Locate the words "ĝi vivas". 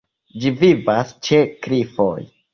0.45-1.13